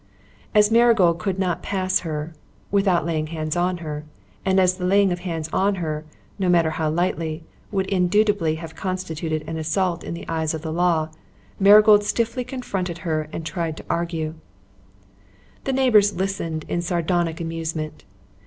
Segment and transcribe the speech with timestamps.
[0.55, 2.33] As Marigold could not pass her
[2.71, 4.03] without laying hands on her,
[4.43, 6.05] and as the laying of hands on her,
[6.39, 10.73] no matter how lightly, would indubitably have constituted an assault in the eyes of the
[10.73, 11.09] law,
[11.59, 14.33] Marigold stiffly confronted her and tried to argue.
[15.65, 18.03] The neighbours listened in sardonic amusement.